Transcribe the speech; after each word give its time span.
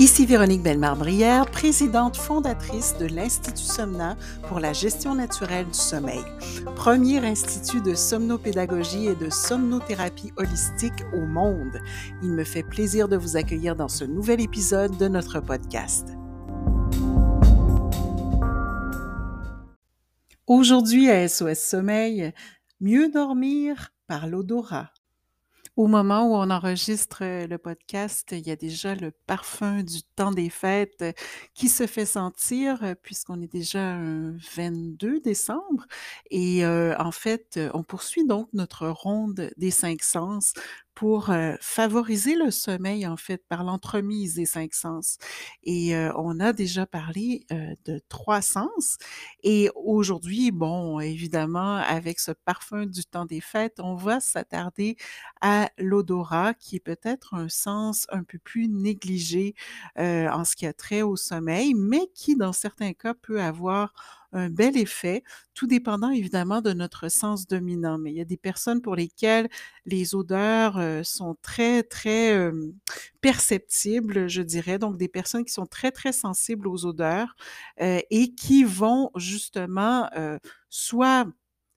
Ici 0.00 0.24
Véronique 0.24 0.62
Bellemare-Brière, 0.62 1.44
présidente 1.50 2.16
fondatrice 2.16 2.96
de 2.96 3.04
l'Institut 3.04 3.58
Somna 3.58 4.16
pour 4.48 4.58
la 4.58 4.72
gestion 4.72 5.14
naturelle 5.14 5.66
du 5.66 5.74
sommeil, 5.74 6.24
premier 6.74 7.18
institut 7.18 7.82
de 7.82 7.94
somnopédagogie 7.94 9.08
et 9.08 9.14
de 9.14 9.28
somnothérapie 9.28 10.32
holistique 10.38 11.04
au 11.12 11.26
monde. 11.26 11.82
Il 12.22 12.30
me 12.30 12.44
fait 12.44 12.62
plaisir 12.62 13.08
de 13.08 13.18
vous 13.18 13.36
accueillir 13.36 13.76
dans 13.76 13.88
ce 13.88 14.04
nouvel 14.04 14.40
épisode 14.40 14.96
de 14.96 15.06
notre 15.06 15.38
podcast. 15.40 16.08
Aujourd'hui 20.46 21.10
à 21.10 21.28
SOS 21.28 21.58
Sommeil, 21.58 22.32
mieux 22.80 23.10
dormir 23.10 23.92
par 24.06 24.28
l'odorat. 24.28 24.88
Au 25.80 25.86
moment 25.86 26.26
où 26.26 26.34
on 26.34 26.50
enregistre 26.50 27.22
le 27.24 27.56
podcast, 27.56 28.28
il 28.32 28.46
y 28.46 28.50
a 28.50 28.56
déjà 28.56 28.94
le 28.94 29.12
parfum 29.26 29.82
du 29.82 30.02
temps 30.02 30.30
des 30.30 30.50
fêtes 30.50 31.02
qui 31.54 31.70
se 31.70 31.86
fait 31.86 32.04
sentir 32.04 32.96
puisqu'on 33.02 33.40
est 33.40 33.50
déjà 33.50 33.94
un 33.94 34.36
22 34.54 35.20
décembre. 35.20 35.86
Et 36.30 36.66
en 36.66 37.12
fait, 37.12 37.58
on 37.72 37.82
poursuit 37.82 38.26
donc 38.26 38.50
notre 38.52 38.88
ronde 38.88 39.52
des 39.56 39.70
cinq 39.70 40.02
sens 40.02 40.52
pour 41.00 41.32
favoriser 41.62 42.34
le 42.36 42.50
sommeil, 42.50 43.06
en 43.06 43.16
fait, 43.16 43.42
par 43.48 43.64
l'entremise 43.64 44.34
des 44.34 44.44
cinq 44.44 44.74
sens. 44.74 45.16
Et 45.62 45.94
on 46.14 46.38
a 46.40 46.52
déjà 46.52 46.84
parlé 46.84 47.46
de 47.86 48.02
trois 48.10 48.42
sens. 48.42 48.98
Et 49.42 49.70
aujourd'hui, 49.76 50.50
bon, 50.50 51.00
évidemment, 51.00 51.76
avec 51.76 52.20
ce 52.20 52.32
parfum 52.32 52.84
du 52.84 53.06
temps 53.06 53.24
des 53.24 53.40
fêtes, 53.40 53.80
on 53.80 53.94
va 53.94 54.20
s'attarder 54.20 54.96
à 55.40 55.70
l'odorat, 55.78 56.52
qui 56.52 56.76
est 56.76 56.80
peut-être 56.80 57.32
un 57.32 57.48
sens 57.48 58.06
un 58.10 58.22
peu 58.22 58.38
plus 58.38 58.68
négligé 58.68 59.54
en 59.96 60.44
ce 60.44 60.54
qui 60.54 60.66
a 60.66 60.74
trait 60.74 61.00
au 61.00 61.16
sommeil, 61.16 61.72
mais 61.72 62.08
qui, 62.14 62.36
dans 62.36 62.52
certains 62.52 62.92
cas, 62.92 63.14
peut 63.14 63.40
avoir 63.40 63.94
un 64.32 64.48
bel 64.50 64.76
effet, 64.76 65.22
tout 65.54 65.66
dépendant 65.66 66.10
évidemment 66.10 66.60
de 66.60 66.72
notre 66.72 67.08
sens 67.08 67.46
dominant. 67.46 67.98
Mais 67.98 68.10
il 68.12 68.16
y 68.16 68.20
a 68.20 68.24
des 68.24 68.36
personnes 68.36 68.80
pour 68.80 68.96
lesquelles 68.96 69.48
les 69.86 70.14
odeurs 70.14 70.78
euh, 70.78 71.02
sont 71.02 71.36
très, 71.42 71.82
très 71.82 72.50
perceptibles, 73.20 74.28
je 74.28 74.42
dirais. 74.42 74.78
Donc, 74.78 74.96
des 74.96 75.08
personnes 75.08 75.44
qui 75.44 75.52
sont 75.52 75.66
très, 75.66 75.90
très 75.90 76.12
sensibles 76.12 76.68
aux 76.68 76.86
odeurs 76.86 77.34
euh, 77.80 78.00
et 78.10 78.34
qui 78.34 78.64
vont 78.64 79.10
justement 79.16 80.08
euh, 80.16 80.38
soit 80.68 81.26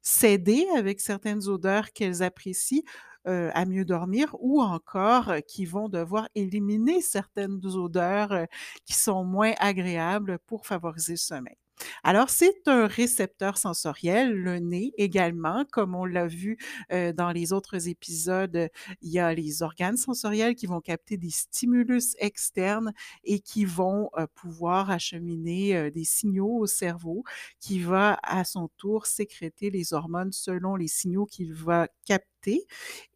céder 0.01 0.65
avec 0.77 0.99
certaines 1.01 1.47
odeurs 1.47 1.91
qu'elles 1.93 2.23
apprécient, 2.23 2.83
à 3.25 3.63
mieux 3.65 3.85
dormir 3.85 4.35
ou 4.39 4.61
encore 4.61 5.31
qui 5.47 5.65
vont 5.65 5.87
devoir 5.87 6.27
éliminer 6.35 7.01
certaines 7.01 7.61
odeurs 7.65 8.47
qui 8.85 8.93
sont 8.95 9.23
moins 9.23 9.53
agréables 9.59 10.39
pour 10.45 10.65
favoriser 10.65 11.13
le 11.13 11.17
sommeil. 11.17 11.62
Alors, 12.03 12.29
c'est 12.29 12.67
un 12.67 12.87
récepteur 12.87 13.57
sensoriel, 13.57 14.33
le 14.33 14.59
nez 14.59 14.93
également, 14.97 15.65
comme 15.71 15.95
on 15.95 16.05
l'a 16.05 16.27
vu 16.27 16.57
dans 16.91 17.31
les 17.31 17.53
autres 17.53 17.87
épisodes, 17.89 18.69
il 19.01 19.09
y 19.11 19.19
a 19.19 19.33
les 19.33 19.61
organes 19.63 19.97
sensoriels 19.97 20.55
qui 20.55 20.65
vont 20.67 20.81
capter 20.81 21.17
des 21.17 21.29
stimulus 21.29 22.15
externes 22.19 22.93
et 23.23 23.39
qui 23.39 23.65
vont 23.65 24.09
pouvoir 24.35 24.89
acheminer 24.91 25.91
des 25.91 26.03
signaux 26.03 26.57
au 26.59 26.67
cerveau 26.67 27.23
qui 27.59 27.79
va 27.79 28.19
à 28.23 28.43
son 28.43 28.69
tour 28.77 29.05
sécréter 29.05 29.69
les 29.69 29.93
hormones 29.93 30.31
selon 30.31 30.75
les 30.75 30.87
signaux 30.87 31.25
qu'il 31.25 31.53
va 31.53 31.87
capter 32.05 32.27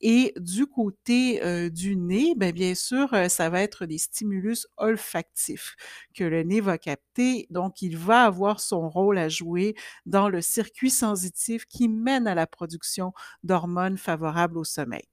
et 0.02 0.34
du 0.38 0.66
côté 0.68 1.70
du 1.70 1.96
nez, 1.96 2.34
bien, 2.36 2.52
bien 2.52 2.76
sûr, 2.76 3.10
ça 3.30 3.50
va 3.50 3.62
être 3.62 3.86
des 3.86 3.98
stimulus 3.98 4.68
olfactifs 4.78 5.76
que 6.14 6.24
le 6.24 6.44
nez 6.44 6.62
va 6.62 6.78
capter. 6.78 7.48
Donc, 7.50 7.82
il 7.82 7.98
va 7.98 8.24
avoir 8.26 8.60
son 8.60 8.90
rôle 8.90 9.18
à 9.18 9.30
jouer 9.30 9.76
dans 10.06 10.30
le 10.30 10.42
circuit 10.42 10.90
sensitif 10.92 11.66
qui 11.66 11.88
mène 11.90 12.28
à 12.28 12.36
la 12.36 12.48
production 12.48 13.14
d'hormones 13.44 13.98
favorables 13.98 14.58
au 14.58 14.64
sommeil. 14.64 15.04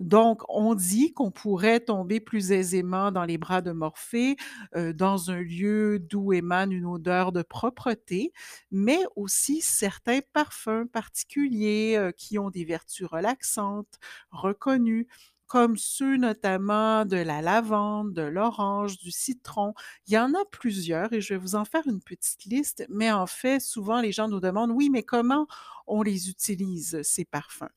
Donc, 0.00 0.42
on 0.48 0.74
dit 0.74 1.12
qu'on 1.12 1.30
pourrait 1.30 1.80
tomber 1.80 2.20
plus 2.20 2.52
aisément 2.52 3.10
dans 3.12 3.24
les 3.24 3.38
bras 3.38 3.60
de 3.62 3.72
Morphée, 3.72 4.36
euh, 4.76 4.92
dans 4.92 5.30
un 5.30 5.40
lieu 5.40 5.98
d'où 5.98 6.32
émane 6.32 6.72
une 6.72 6.86
odeur 6.86 7.32
de 7.32 7.42
propreté, 7.42 8.32
mais 8.70 8.98
aussi 9.16 9.60
certains 9.60 10.20
parfums 10.32 10.86
particuliers 10.92 11.96
euh, 11.96 12.12
qui 12.12 12.38
ont 12.38 12.50
des 12.50 12.64
vertus 12.64 13.06
relaxantes, 13.06 13.98
reconnues, 14.30 15.08
comme 15.46 15.76
ceux 15.78 16.16
notamment 16.18 17.06
de 17.06 17.16
la 17.16 17.40
lavande, 17.40 18.12
de 18.12 18.22
l'orange, 18.22 18.98
du 18.98 19.10
citron. 19.10 19.72
Il 20.06 20.12
y 20.12 20.18
en 20.18 20.34
a 20.34 20.44
plusieurs 20.52 21.12
et 21.14 21.20
je 21.22 21.34
vais 21.34 21.38
vous 21.40 21.54
en 21.54 21.64
faire 21.64 21.86
une 21.86 22.02
petite 22.02 22.44
liste, 22.44 22.84
mais 22.90 23.10
en 23.10 23.26
fait, 23.26 23.58
souvent 23.60 24.00
les 24.00 24.12
gens 24.12 24.28
nous 24.28 24.40
demandent, 24.40 24.70
oui, 24.72 24.90
mais 24.90 25.02
comment 25.02 25.46
on 25.88 26.02
les 26.02 26.30
utilise, 26.30 27.00
ces 27.02 27.24
parfums? 27.24 27.68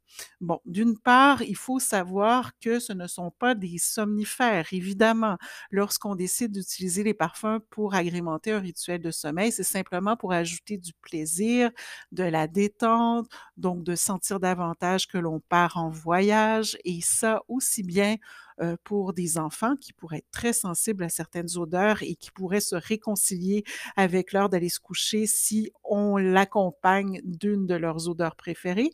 Bon, 0.42 0.60
d'une 0.66 0.98
part, 0.98 1.42
il 1.44 1.56
faut 1.56 1.80
savoir 1.80 2.52
que 2.60 2.80
ce 2.80 2.94
ne 2.94 3.08
sont 3.08 3.32
pas 3.32 3.56
des 3.56 3.78
somnifères, 3.78 4.68
évidemment. 4.74 5.38
Lorsqu'on 5.72 6.16
décide 6.16 6.52
d'utiliser 6.52 7.04
les 7.04 7.14
parfums 7.14 7.60
pour 7.70 7.96
agrémenter 7.96 8.52
un 8.52 8.60
rituel 8.60 9.02
de 9.02 9.12
sommeil, 9.12 9.52
c'est 9.52 9.64
simplement 9.64 10.18
pour 10.18 10.34
ajouter 10.34 10.78
du 10.78 10.94
plaisir, 11.02 11.72
de 12.12 12.24
la 12.24 12.48
détente, 12.48 13.28
donc 13.58 13.84
de 13.84 13.96
sentir 13.96 14.40
davantage 14.40 15.08
que 15.08 15.18
l'on 15.18 15.40
part 15.40 15.78
en 15.78 15.90
voyage, 15.90 16.78
et 16.86 17.02
ça 17.02 17.42
aussi 17.48 17.84
bien 17.84 18.18
euh, 18.62 18.76
pour 18.84 19.14
des 19.14 19.38
enfants 19.38 19.76
qui 19.76 19.94
pourraient 19.94 20.20
être 20.20 20.32
très 20.32 20.54
sensibles 20.54 21.04
à 21.04 21.10
certaines 21.10 21.58
odeurs 21.58 22.04
et 22.04 22.16
qui 22.16 22.32
pourraient 22.32 22.60
se 22.62 22.76
réconcilier 22.76 23.64
avec 23.96 24.34
l'heure 24.34 24.50
d'aller 24.50 24.70
se 24.70 24.80
coucher 24.80 25.26
si 25.28 25.72
on 25.84 26.18
l'accompagne 26.18 27.22
d'une 27.24 27.66
de 27.66 27.76
leurs 27.76 28.08
odeurs 28.08 28.36
préférées 28.36 28.92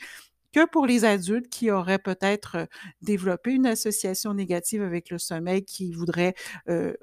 que 0.53 0.65
pour 0.65 0.85
les 0.87 1.05
adultes 1.05 1.49
qui 1.49 1.71
auraient 1.71 1.99
peut-être 1.99 2.67
développé 3.01 3.51
une 3.51 3.65
association 3.67 4.33
négative 4.33 4.81
avec 4.81 5.09
le 5.09 5.17
sommeil, 5.17 5.63
qui 5.65 5.91
voudraient 5.93 6.35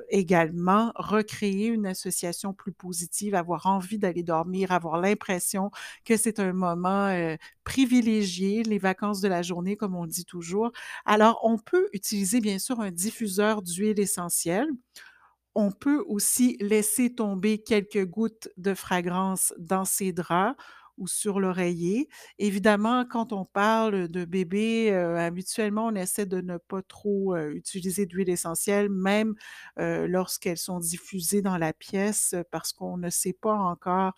également 0.09 0.93
recréer 0.97 1.67
une 1.69 1.87
association 1.87 2.53
plus 2.55 2.73
positive, 2.73 3.35
avoir 3.35 3.67
envie 3.67 3.99
d'aller 3.99 4.23
dormir, 4.23 4.73
avoir 4.73 5.01
l'impression 5.01 5.71
que 6.05 6.17
c'est 6.17 6.41
un 6.41 6.53
moment 6.53 7.37
privilégié, 7.65 8.63
les 8.63 8.79
vacances 8.79 9.21
de 9.21 9.29
la 9.29 9.43
journée, 9.43 9.77
comme 9.77 9.95
on 9.95 10.07
dit 10.07 10.25
toujours. 10.25 10.71
Alors, 11.05 11.41
on 11.43 11.59
peut 11.59 11.89
utiliser 11.93 12.41
bien 12.41 12.59
sûr 12.59 12.81
un 12.81 12.91
diffuseur 12.91 13.63
d'huile 13.63 14.01
essentielle. 14.01 14.69
On 15.55 15.71
peut 15.71 16.05
aussi 16.09 16.57
laisser 16.61 17.15
tomber 17.15 17.59
quelques 17.63 18.05
gouttes 18.07 18.49
de 18.57 18.75
fragrance 18.75 19.55
dans 19.59 19.85
ses 19.85 20.13
draps 20.13 20.57
ou 20.99 21.07
sur 21.07 21.41
l'oreiller. 21.41 22.09
Évidemment, 22.39 23.05
quand 23.05 23.33
on 23.33 23.45
parle 23.45 24.09
de 24.09 24.25
bébés, 24.25 24.93
habituellement, 24.93 25.87
on 25.89 25.95
essaie 25.95 26.27
de 26.27 26.41
ne 26.41 26.57
pas 26.59 26.83
trop 26.83 27.37
utiliser 27.37 28.07
d'huile 28.07 28.31
essentielle, 28.31 28.89
même 28.91 29.35
lorsqu'elles 29.79 30.59
sont 30.59 30.79
diffusées 30.79 31.43
dans 31.43 31.59
la 31.59 31.73
pièce, 31.73 32.35
parce 32.51 32.73
qu'on 32.73 32.97
ne 32.97 33.11
sait 33.11 33.33
pas 33.35 33.55
encore 33.55 34.15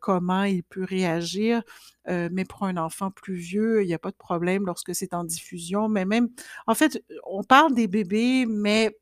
comment 0.00 0.44
il 0.44 0.62
peut 0.64 0.84
réagir. 0.84 1.62
mais 2.08 2.44
pour 2.44 2.64
un 2.64 2.76
enfant 2.76 3.10
plus 3.10 3.34
vieux, 3.36 3.82
il 3.82 3.86
n'y 3.86 3.94
a 3.94 3.98
pas 3.98 4.10
de 4.10 4.16
problème 4.16 4.66
lorsque 4.66 4.94
c'est 4.94 5.14
en 5.14 5.24
diffusion. 5.24 5.88
Mais 5.88 6.04
même, 6.04 6.28
en 6.66 6.74
fait, 6.74 7.02
on 7.26 7.42
parle 7.44 7.74
des 7.74 7.88
bébés, 7.88 8.46
mais 8.46 8.96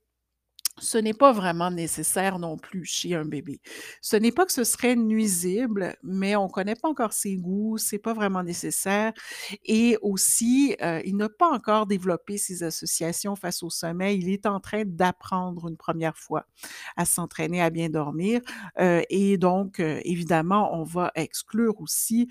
ce 0.79 0.99
n'est 0.99 1.13
pas 1.13 1.33
vraiment 1.33 1.71
nécessaire 1.71 2.39
non 2.39 2.57
plus 2.57 2.85
chez 2.85 3.15
un 3.15 3.25
bébé. 3.25 3.61
Ce 4.01 4.17
n'est 4.17 4.33
pas 4.33 4.47
que 4.47 4.53
ce 4.53 4.65
serait 4.65 4.97
nuisible, 4.97 5.97
mais 6.03 6.35
on 6.35 6.47
ne 6.47 6.51
connaît 6.51 6.75
pas 6.75 6.89
encore 6.89 7.13
ses 7.13 7.37
goûts, 7.37 7.77
c'est 7.79 7.99
pas 7.99 8.15
vraiment 8.15 8.43
nécessaire. 8.43 9.13
Et 9.65 9.99
aussi, 10.01 10.75
euh, 10.83 11.01
il 11.05 11.17
n'a 11.17 11.29
pas 11.29 11.51
encore 11.51 11.87
développé 11.87 12.39
ses 12.39 12.63
associations 12.63 13.37
face 13.37 13.63
au 13.63 13.71
sommeil. 13.71 14.21
Il 14.21 14.31
est 14.31 14.47
en 14.47 14.61
train 14.61 14.85
d'apprendre 14.87 15.69
une 15.69 15.77
première 15.77 16.17
fois 16.17 16.47
à 16.97 17.05
s'entraîner 17.05 17.61
à 17.61 17.71
bien 17.71 17.91
dormir. 17.91 18.41
Euh, 18.81 19.03
et 19.11 19.37
donc, 19.37 19.79
euh, 19.79 20.01
évidemment, 20.05 20.75
on 20.75 20.85
va 20.85 21.13
exclure 21.15 21.81
aussi 21.81 22.29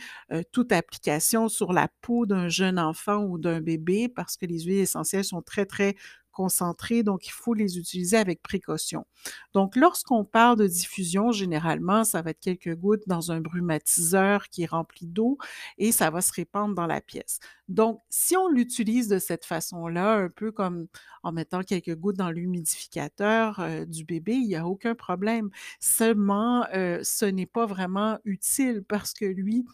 toute 0.51 0.71
application 0.71 1.47
sur 1.49 1.73
la 1.73 1.89
peau 2.01 2.25
d'un 2.25 2.47
jeune 2.47 2.79
enfant 2.79 3.23
ou 3.23 3.37
d'un 3.37 3.61
bébé 3.61 4.07
parce 4.07 4.37
que 4.37 4.45
les 4.45 4.61
huiles 4.61 4.79
essentielles 4.79 5.23
sont 5.23 5.41
très, 5.41 5.65
très 5.65 5.95
concentrés, 6.31 7.03
donc 7.03 7.27
il 7.27 7.31
faut 7.31 7.53
les 7.53 7.77
utiliser 7.77 8.17
avec 8.17 8.41
précaution. 8.41 9.05
Donc, 9.53 9.75
lorsqu'on 9.75 10.25
parle 10.25 10.57
de 10.57 10.67
diffusion, 10.67 11.31
généralement, 11.31 12.03
ça 12.03 12.21
va 12.21 12.31
être 12.31 12.39
quelques 12.39 12.75
gouttes 12.75 13.07
dans 13.07 13.31
un 13.31 13.41
brumatiseur 13.41 14.49
qui 14.49 14.63
est 14.63 14.67
rempli 14.67 15.07
d'eau 15.07 15.37
et 15.77 15.91
ça 15.91 16.09
va 16.09 16.21
se 16.21 16.33
répandre 16.33 16.75
dans 16.75 16.87
la 16.87 17.01
pièce. 17.01 17.39
Donc, 17.71 18.01
si 18.09 18.35
on 18.35 18.49
l'utilise 18.49 19.07
de 19.07 19.17
cette 19.17 19.45
façon-là, 19.45 20.15
un 20.15 20.29
peu 20.29 20.51
comme 20.51 20.87
en 21.23 21.31
mettant 21.31 21.61
quelques 21.61 21.95
gouttes 21.95 22.17
dans 22.17 22.31
l'humidificateur 22.31 23.59
euh, 23.59 23.85
du 23.85 24.03
bébé, 24.03 24.33
il 24.33 24.47
n'y 24.47 24.55
a 24.55 24.67
aucun 24.67 24.95
problème. 24.95 25.49
Seulement, 25.79 26.65
euh, 26.73 26.99
ce 27.03 27.25
n'est 27.25 27.45
pas 27.45 27.65
vraiment 27.65 28.19
utile 28.25 28.83
parce 28.87 29.13
que 29.13 29.25
lui, 29.25 29.65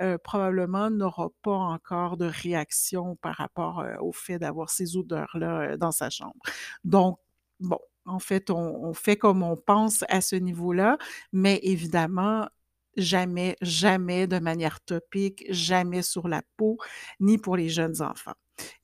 euh, 0.00 0.18
probablement 0.18 0.90
n'aura 0.90 1.28
pas 1.42 1.52
encore 1.52 2.16
de 2.16 2.24
réaction 2.24 3.14
par 3.16 3.36
rapport 3.36 3.84
au 4.00 4.12
fait 4.12 4.40
d'avoir 4.40 4.70
ces 4.70 4.96
odeurs-là 4.96 5.76
dans 5.76 5.92
sa 5.92 6.03
chambre. 6.10 6.36
Donc, 6.84 7.18
bon, 7.60 7.78
en 8.06 8.18
fait, 8.18 8.50
on 8.50 8.92
fait 8.94 9.16
comme 9.16 9.42
on 9.42 9.56
pense 9.56 10.04
à 10.08 10.20
ce 10.20 10.36
niveau-là, 10.36 10.98
mais 11.32 11.60
évidemment, 11.62 12.48
jamais, 12.96 13.56
jamais 13.60 14.26
de 14.26 14.38
manière 14.38 14.80
topique, 14.80 15.44
jamais 15.50 16.02
sur 16.02 16.28
la 16.28 16.42
peau, 16.56 16.78
ni 17.20 17.38
pour 17.38 17.56
les 17.56 17.68
jeunes 17.68 18.02
enfants. 18.02 18.34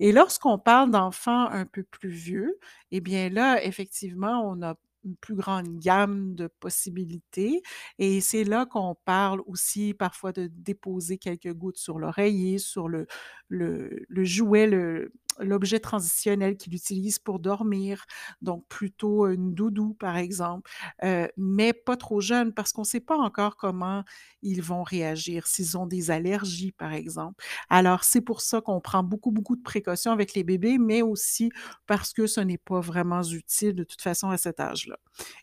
Et 0.01 0.13
lorsqu'on 0.13 0.59
parle 0.59 0.91
d'enfants 0.91 1.47
un 1.51 1.65
peu 1.67 1.85
plus 1.85 2.09
vieux, 2.11 2.59
eh 2.91 3.01
bien 3.01 3.29
là, 3.29 3.63
effectivement, 3.65 4.43
on 4.51 4.63
a 4.63 4.75
une 5.05 5.17
plus 5.17 5.35
grande 5.35 5.79
gamme 5.79 6.35
de 6.35 6.47
possibilités 6.47 7.63
et 7.99 8.21
c'est 8.21 8.45
là 8.45 8.67
qu'on 8.67 8.95
parle 9.07 9.41
aussi 9.47 9.95
parfois 9.95 10.33
de 10.33 10.47
déposer 10.53 11.17
quelques 11.17 11.55
gouttes 11.55 11.79
sur 11.79 11.99
l'oreiller, 11.99 12.59
sur 12.59 12.87
le 12.89 13.07
le 13.49 14.25
jouet, 14.25 14.67
le 14.67 15.13
l'objet 15.41 15.81
transitionnel 15.81 16.57
qu'il 16.57 16.75
utilise 16.75 17.19
pour 17.19 17.39
dormir, 17.41 18.05
donc 18.43 18.67
plutôt 18.69 19.27
une 19.29 19.55
doudou, 19.55 19.95
par 19.95 20.17
exemple, 20.17 20.71
heu, 21.05 21.29
mais 21.37 21.73
pas 21.73 21.97
trop 21.97 22.21
jeune 22.21 22.53
parce 22.53 22.73
qu'on 22.73 22.83
ne 22.83 22.87
sait 22.87 23.01
pas 23.01 23.17
encore 23.17 23.57
comment 23.57 24.05
ils 24.43 24.63
vont 24.63 24.83
réagir, 24.83 25.47
s'ils 25.47 25.77
ont 25.79 25.87
des 25.87 26.11
allergies, 26.11 26.73
par 26.73 26.93
exemple. 26.93 27.45
Alors 27.69 28.05
c'est 28.05 28.21
pour 28.21 28.41
ça 28.41 28.61
qu'on 28.61 28.81
prend 28.81 29.03
beaucoup, 29.03 29.31
beaucoup 29.31 29.57
de 29.57 29.63
précautions 29.63 30.13
avec 30.13 30.35
les 30.35 30.45
bébés, 30.45 30.79
mais 30.79 31.03
aussi 31.03 31.51
parce 31.87 32.13
que 32.13 32.27
ce 32.27 32.41
n'est 32.41 32.59
pas 32.59 32.81
vraiment 32.81 33.23
utile 33.23 33.75
de 33.75 33.85
toute 33.85 34.03
façon 34.03 34.31
à 34.31 34.37
cet 34.39 34.61
âge-là. 34.61 34.97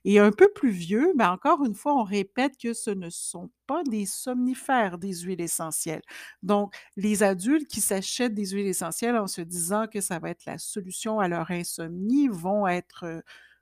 Et 0.05 0.19
un 0.19 0.31
peu 0.31 0.49
plus 0.53 0.71
vieux, 0.71 1.13
ben, 1.15 1.31
encore 1.31 1.63
une 1.65 1.75
fois, 1.75 1.93
on 1.95 2.03
répète 2.03 2.57
que 2.57 2.73
ce 2.73 2.89
ne 2.91 3.09
sont 3.09 3.49
pas 3.67 3.83
des 3.83 4.05
somnifères, 4.05 4.97
des 4.97 5.13
huiles 5.21 5.41
essentielles. 5.41 6.01
Donc, 6.43 6.73
les 6.95 7.23
adultes 7.23 7.67
qui 7.67 7.81
s'achètent 7.81 8.33
des 8.33 8.47
huiles 8.47 8.67
essentielles 8.67 9.17
en 9.17 9.27
se 9.27 9.41
disant 9.41 9.87
que 9.87 10.01
ça 10.01 10.19
va 10.19 10.29
être 10.29 10.45
la 10.45 10.57
solution 10.57 11.19
à 11.19 11.27
leur 11.27 11.51
insomnie 11.51 12.27
vont 12.29 12.67
être, 12.67 13.05
heu, 13.05 13.21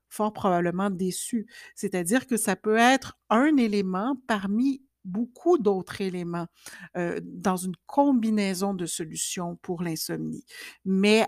fort 0.09 0.33
probablement 0.33 0.89
déçus. 0.89 1.47
C'est-à-dire 1.75 2.27
que 2.27 2.37
ça 2.37 2.55
peut 2.55 2.77
être 2.77 3.17
un 3.29 3.57
élément 3.57 4.15
parmi 4.27 4.81
beaucoup 5.03 5.57
d'autres 5.57 6.01
éléments, 6.01 6.47
heu, 6.97 7.19
dans 7.23 7.57
une 7.57 7.75
combinaison 7.85 8.73
de 8.73 8.85
solutions 8.85 9.55
pour 9.57 9.83
l'insomnie. 9.83 10.45
Mais 10.85 11.25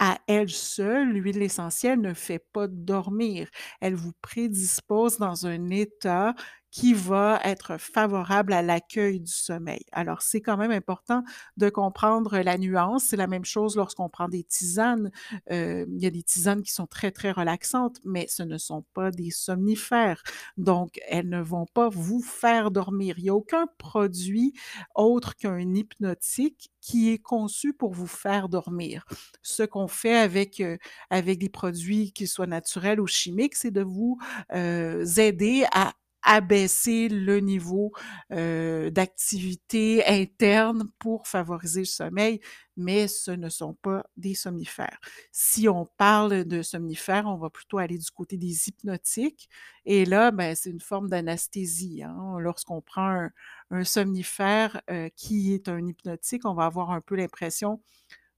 à 0.00 0.18
elle 0.28 0.48
seule, 0.50 1.08
l'huile 1.12 1.42
essentielle 1.42 2.00
ne 2.00 2.14
fait 2.14 2.38
pas 2.52 2.68
dormir. 2.68 3.48
Elle 3.80 3.94
vous 3.96 4.12
prédispose 4.22 5.18
dans 5.18 5.46
un 5.46 5.70
état 5.70 6.34
qui 6.70 6.92
va 6.94 7.40
être 7.44 7.78
favorable 7.78 8.52
à 8.52 8.62
l'accueil 8.62 9.20
du 9.20 9.32
sommeil. 9.32 9.80
Alors, 9.92 10.22
c'est 10.22 10.40
quand 10.40 10.56
même 10.56 10.70
important 10.70 11.24
de 11.56 11.68
comprendre 11.70 12.38
la 12.38 12.58
nuance. 12.58 13.04
C'est 13.04 13.16
la 13.16 13.26
même 13.26 13.44
chose 13.44 13.76
lorsqu'on 13.76 14.08
prend 14.08 14.28
des 14.28 14.44
tisanes. 14.44 15.10
Heu, 15.50 15.86
il 15.90 16.02
y 16.02 16.06
a 16.06 16.10
des 16.10 16.22
tisanes 16.22 16.62
qui 16.62 16.72
sont 16.72 16.86
très, 16.86 17.10
très 17.10 17.32
relaxantes, 17.32 17.98
mais 18.04 18.26
ce 18.28 18.42
ne 18.42 18.58
sont 18.58 18.84
pas 18.94 19.10
des 19.10 19.30
somnifères. 19.30 20.22
Donc, 20.56 21.00
elles 21.08 21.28
ne 21.28 21.40
vont 21.40 21.66
pas 21.66 21.88
vous 21.88 22.20
faire 22.22 22.70
dormir. 22.70 23.14
Il 23.18 23.24
n'y 23.24 23.30
a 23.30 23.34
aucun 23.34 23.66
produit 23.78 24.52
autre 24.94 25.36
qu'un 25.36 25.74
hypnotique 25.74 26.70
qui 26.80 27.10
est 27.10 27.18
conçu 27.18 27.72
pour 27.72 27.92
vous 27.92 28.06
faire 28.06 28.48
dormir. 28.48 29.04
Ce 29.42 29.62
qu'on 29.62 29.88
fait 29.88 30.16
avec, 30.16 30.62
avec 31.10 31.38
des 31.38 31.48
produits, 31.48 32.12
qu'ils 32.12 32.28
soient 32.28 32.46
naturels 32.46 33.00
ou 33.00 33.06
chimiques, 33.06 33.54
c'est 33.56 33.70
de 33.70 33.82
vous, 33.82 34.18
heu, 34.54 35.04
aider 35.18 35.64
à 35.72 35.92
abaisser 36.28 37.08
le 37.08 37.40
niveau, 37.40 37.92
heu, 38.32 38.90
d'activité 38.90 40.04
interne 40.06 40.84
pour 40.98 41.26
favoriser 41.28 41.80
le 41.80 41.86
sommeil, 41.86 42.40
mais 42.76 43.08
ce 43.08 43.30
ne 43.32 43.48
sont 43.48 43.74
pas 43.74 44.04
des 44.16 44.34
somnifères. 44.34 44.98
Si 45.32 45.68
on 45.68 45.86
parle 45.96 46.44
de 46.44 46.62
somnifères, 46.62 47.26
on 47.26 47.36
va 47.36 47.50
plutôt 47.50 47.78
aller 47.78 47.98
du 47.98 48.10
côté 48.10 48.36
des 48.36 48.68
hypnotiques 48.68 49.48
et 49.84 50.04
là, 50.04 50.30
ben, 50.30 50.54
c'est 50.54 50.70
une 50.70 50.80
forme 50.80 51.08
d'anesthésie, 51.08 52.02
hein. 52.04 52.36
Lorsqu'on 52.40 52.80
prend 52.82 53.28
un 53.70 53.84
somnifère, 53.84 54.80
heu, 54.90 55.08
qui 55.16 55.54
est 55.54 55.68
un 55.68 55.84
hypnotique, 55.86 56.44
on 56.44 56.54
va 56.54 56.66
avoir 56.66 56.90
un 56.90 57.00
peu 57.00 57.16
l'impression 57.16 57.80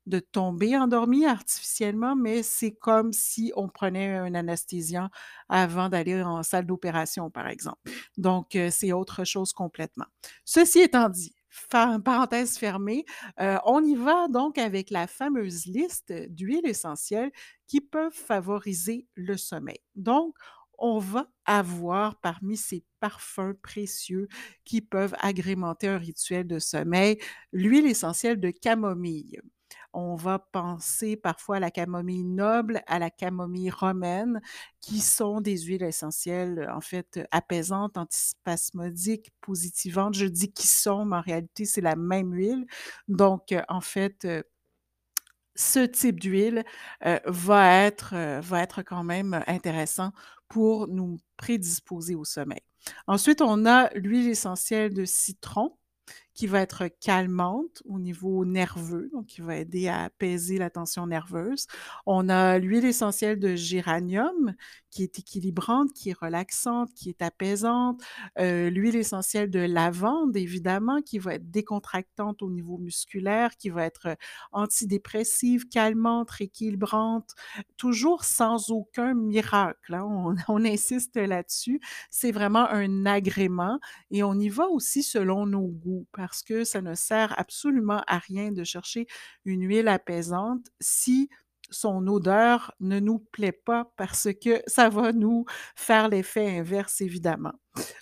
de 0.07 0.19
tomber 0.21 0.77
endormi 0.77 1.27
artificiellement, 1.27 2.17
mais 2.17 2.43
c'est 2.43 2.73
comme 2.73 3.13
si 3.13 3.53
on 3.57 3.69
prenait 3.69 4.17
un 4.17 4.35
anesthésiant 4.35 5.09
avant 5.49 5.89
d'aller 5.89 6.23
en 6.23 6.43
salle 6.43 6.67
d'opération, 6.67 7.31
par 7.31 7.49
exemple. 7.49 7.79
Donc, 8.17 8.57
heu, 8.57 8.71
c'est 8.71 8.93
autre 8.93 9.25
chose 9.25 9.53
complètement. 9.53 10.07
Ceci 10.45 10.81
étant 10.81 11.09
dit, 11.09 11.35
parenthèse 12.05 12.59
fermée, 12.59 13.05
heu, 13.41 13.57
on 13.65 13.83
y 13.85 13.95
va 13.95 14.29
donc 14.29 14.59
avec 14.59 14.91
la 14.91 15.07
fameuse 15.07 15.67
liste 15.67 16.13
d'huiles 16.31 16.67
essentielles 16.67 17.31
qui 17.67 17.81
peuvent 17.81 18.13
favoriser 18.13 19.07
le 19.15 19.37
sommeil. 19.37 19.79
Donc, 19.95 20.37
on 20.79 20.99
va 20.99 21.29
avoir 21.45 22.19
parmi 22.21 22.57
ces 22.57 22.85
parfums 23.01 23.55
précieux 23.63 24.29
qui 24.65 24.81
peuvent 24.81 25.15
agrémenter 25.21 25.89
un 25.89 25.99
rituel 25.99 26.47
de 26.47 26.59
sommeil, 26.59 27.19
l'huile 27.53 27.87
essentielle 27.87 28.41
de 28.41 28.51
camomille. 28.51 29.41
On 29.93 30.15
va 30.15 30.39
penser 30.39 31.17
parfois 31.17 31.57
à 31.57 31.61
la 31.61 31.71
camomille 31.73 32.25
noble, 32.25 32.83
à 32.87 32.99
la 33.01 33.11
camomille 33.11 33.71
romaine, 33.71 34.41
qui 34.81 35.01
sont 35.01 35.41
des 35.41 35.59
huiles 35.59 35.83
essentielles, 35.83 36.71
en 36.73 36.81
fait, 36.81 37.21
apaisantes, 37.33 37.97
antispasmodiques, 37.97 39.31
positivantes. 39.41 40.15
Je 40.15 40.27
dis 40.27 40.53
«qui 40.53 40.67
sont», 40.69 41.05
mais 41.07 41.17
en 41.17 41.21
réalité, 41.23 41.65
c'est 41.65 41.81
la 41.81 41.97
même 41.97 42.33
huile. 42.33 42.67
Donc, 43.09 43.53
heu, 43.53 43.63
en 43.69 43.81
fait, 43.81 44.27
ce 45.57 45.81
type 45.81 46.21
d'huile, 46.21 46.65
va 47.27 47.83
être, 47.85 48.15
va 48.41 48.63
être 48.63 48.83
quand 48.83 49.05
même 49.05 49.43
intéressant 49.47 50.13
pour 50.49 50.89
nous 50.89 51.19
prédisposer 51.37 52.15
au 52.15 52.25
sommeil. 52.25 52.61
Ensuite, 53.07 53.43
on 53.43 53.67
a 53.67 53.91
l'huile 53.95 54.29
essentielle 54.29 54.95
de 54.95 55.05
citron 55.05 55.77
qui 56.41 56.47
va 56.47 56.63
être 56.63 56.89
calmante 57.03 57.83
au 57.85 57.99
niveau 57.99 58.47
nerveux, 58.47 59.11
donc 59.13 59.27
qui 59.27 59.43
va 59.43 59.57
aider 59.59 59.89
à 59.89 60.05
apaiser 60.05 60.57
la 60.57 60.71
tension 60.71 61.07
nerveuse. 61.07 61.67
On 62.07 62.31
a 62.31 62.59
l'huile 62.59 62.87
essentielle 62.87 63.39
de 63.39 63.57
géranium 63.57 64.55
qui 64.91 65.03
est 65.03 65.19
équilibrante, 65.19 65.93
qui 65.93 66.09
est 66.09 66.19
relaxante, 66.19 66.95
qui 66.95 67.11
est 67.11 67.21
apaisante. 67.21 68.01
Heu, 68.41 68.71
l'huile 68.71 68.97
essentielle 68.97 69.51
de 69.51 69.61
lavande, 69.61 70.35
évidemment, 70.35 71.03
qui 71.03 71.19
va 71.19 71.35
être 71.35 71.51
décontractante 71.51 72.43
au 72.43 72.51
niveau 72.51 72.79
musculaire, 72.79 73.57
qui 73.59 73.69
va 73.69 73.85
être, 73.85 74.17
antidépressive, 74.53 75.69
calmante, 75.69 76.31
rééquilibrante, 76.31 77.35
toujours 77.77 78.25
sans 78.25 78.71
aucun 78.71 79.13
miracle, 79.15 79.93
hein. 79.95 80.35
On 80.49 80.65
insiste 80.65 81.17
là-dessus. 81.17 81.81
C'est 82.11 82.33
vraiment 82.33 82.67
un 82.71 83.05
agrément 83.07 83.79
et 84.11 84.23
on 84.23 84.35
y 84.35 84.49
va 84.49 84.69
aussi 84.69 85.03
selon 85.03 85.47
nos 85.47 85.67
goûts 85.67 86.07
parce 86.31 86.45
que 86.45 86.63
ça 86.63 86.81
ne 86.81 86.95
sert 86.95 87.37
absolument 87.41 88.05
à 88.07 88.19
rien 88.19 88.53
de 88.53 88.63
chercher 88.63 89.09
une 89.45 89.67
huile 89.67 89.89
apaisante 89.89 90.69
si 90.81 91.29
son 91.71 92.07
odeur 92.07 92.73
ne 92.79 93.01
nous 93.01 93.19
plaît 93.19 93.51
pas 93.51 93.93
parce 93.97 94.29
que 94.41 94.63
ça 94.69 94.89
va 94.89 95.13
nous 95.13 95.45
faire 95.75 96.09
l'effet 96.09 96.59
inverse 96.59 97.01
évidemment. 97.01 97.55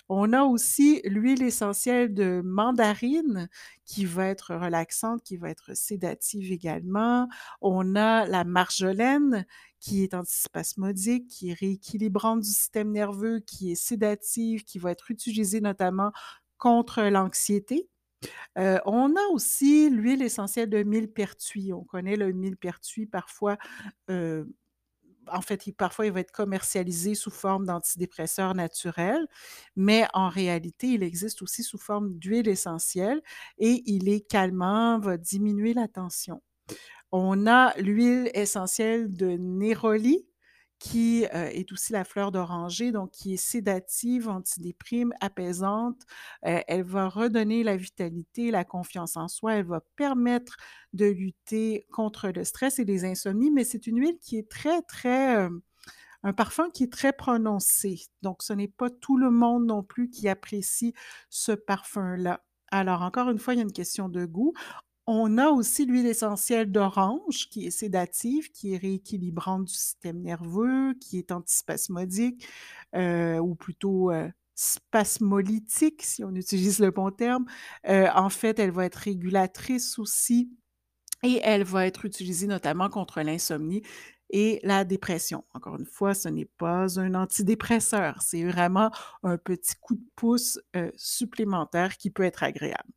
On 0.09 0.31
a 0.33 0.43
aussi 0.43 1.01
l'huile 1.05 1.41
essentielle 1.41 2.13
de 2.13 2.41
mandarine 2.45 3.49
qui 3.85 4.05
va 4.05 4.27
être 4.27 4.53
relaxante, 4.53 5.23
qui 5.23 5.37
va 5.37 5.49
être 5.49 5.75
sédative 5.75 6.51
également. 6.51 7.27
On 7.61 7.95
a 7.95 8.27
la 8.27 8.43
marjolaine 8.43 9.47
qui 9.79 10.03
est 10.03 10.13
antispasmodique, 10.13 11.27
qui 11.29 11.49
est 11.49 11.59
rééquilibrante 11.59 12.41
du 12.41 12.49
système 12.49 12.91
nerveux, 12.91 13.39
qui 13.39 13.71
est 13.71 13.75
sédative, 13.75 14.65
qui 14.65 14.77
va 14.77 14.91
être 14.91 15.09
utilisée 15.09 15.61
notamment 15.61 16.11
contre 16.59 17.01
l'anxiété. 17.03 17.89
On 18.57 19.15
a 19.15 19.27
aussi 19.33 19.89
l'huile 19.89 20.21
essentielle 20.21 20.69
de 20.69 20.83
millepertuis. 20.83 21.73
On 21.73 21.83
connaît 21.83 22.15
le 22.15 22.31
millepertuis 22.33 23.07
parfois, 23.07 23.57
en 25.31 25.41
fait, 25.41 25.71
parfois, 25.77 26.05
il 26.07 26.11
va 26.11 26.21
être 26.21 26.31
commercialisé 26.31 27.13
sous 27.15 27.29
forme 27.31 27.65
d'antidépresseur 27.65 28.55
naturel, 28.55 29.27
mais 29.75 30.05
en 30.13 30.29
réalité, 30.29 30.87
il 30.87 31.03
existe 31.03 31.41
aussi 31.41 31.63
sous 31.63 31.77
forme 31.77 32.13
d'huile 32.15 32.47
essentielle 32.47 33.21
et 33.59 33.83
il 33.85 34.09
est 34.09 34.21
calmant, 34.27 34.99
va 34.99 35.17
diminuer 35.17 35.73
la 35.73 35.87
tension. 35.87 36.41
On 37.13 37.47
a 37.47 37.75
l'huile 37.79 38.31
essentielle 38.35 39.11
de 39.13 39.31
néroli 39.31 40.28
qui, 40.79 41.25
heu, 41.25 41.29
est 41.33 41.71
aussi 41.73 41.93
la 41.93 42.03
fleur 42.05 42.31
d'oranger, 42.31 42.91
donc 42.91 43.11
qui 43.11 43.33
est 43.33 43.37
sédative, 43.37 44.29
antidéprime, 44.29 45.13
apaisante. 45.21 46.01
Heu, 46.45 46.59
elle 46.67 46.83
va 46.83 47.09
redonner 47.09 47.63
la 47.63 47.77
vitalité, 47.77 48.51
la 48.51 48.63
confiance 48.65 49.17
en 49.17 49.27
soi. 49.27 49.55
Elle 49.55 49.65
va 49.65 49.81
permettre 49.97 50.57
de 50.93 51.05
lutter 51.05 51.85
contre 51.91 52.29
le 52.29 52.43
stress 52.43 52.79
et 52.79 52.85
les 52.85 53.05
insomnies, 53.05 53.51
mais 53.51 53.63
c'est 53.65 53.87
une 53.87 53.99
huile 53.99 54.17
qui 54.21 54.37
est 54.37 54.49
très, 54.49 54.81
très, 54.83 55.33
hem, 55.35 55.61
un 56.23 56.33
parfum 56.33 56.69
qui 56.73 56.83
est 56.83 56.91
très 56.93 57.13
prononcé. 57.13 58.01
Donc 58.21 58.43
ce 58.43 58.53
n'est 58.53 58.67
pas 58.67 58.89
tout 58.89 59.17
le 59.17 59.31
monde 59.31 59.65
non 59.65 59.83
plus 59.83 60.09
qui 60.09 60.27
apprécie 60.29 60.93
ce 61.29 61.51
parfum-là. 61.53 62.43
Alors 62.71 63.01
encore 63.01 63.29
une 63.29 63.39
fois, 63.39 63.53
il 63.53 63.57
y 63.57 63.59
a 63.61 63.63
une 63.63 63.71
question 63.71 64.09
de 64.09 64.25
goût. 64.25 64.53
On 65.11 65.39
a 65.39 65.47
aussi 65.49 65.85
l'huile 65.85 66.05
essentielle 66.05 66.71
d'orange 66.71 67.49
qui 67.49 67.65
est 67.65 67.71
sédative, 67.71 68.51
qui 68.51 68.73
est 68.73 68.77
rééquilibrante 68.77 69.65
du 69.65 69.73
système 69.73 70.21
nerveux, 70.21 70.93
qui 71.01 71.17
est 71.17 71.31
antispasmodique, 71.31 72.47
heu, 72.95 73.39
ou 73.39 73.55
plutôt, 73.55 74.11
heu, 74.11 74.31
spasmolytique 74.55 76.03
si 76.03 76.23
on 76.23 76.35
utilise 76.35 76.79
le 76.79 76.91
bon 76.91 77.09
terme. 77.11 77.45
Heu, 77.89 78.07
en 78.15 78.29
fait, 78.29 78.59
elle 78.59 78.69
va 78.71 78.85
être 78.85 78.97
régulatrice 78.97 79.97
aussi 79.97 80.51
et 81.23 81.41
elle 81.43 81.63
va 81.63 81.87
être 81.87 82.05
utilisée 82.05 82.47
notamment 82.47 82.89
contre 82.89 83.21
l'insomnie 83.21 83.83
et 84.29 84.59
la 84.63 84.83
dépression. 84.85 85.43
Encore 85.53 85.75
une 85.77 85.85
fois, 85.85 86.13
ce 86.13 86.29
n'est 86.29 86.45
pas 86.45 86.99
un 86.99 87.15
antidépresseur, 87.15 88.21
c'est 88.21 88.43
vraiment 88.43 88.91
un 89.23 89.37
petit 89.37 89.75
coup 89.81 89.95
de 89.95 90.03
pouce, 90.15 90.59
heu, 90.75 90.91
supplémentaire 90.95 91.97
qui 91.97 92.09
peut 92.11 92.23
être 92.23 92.43
agréable. 92.43 92.89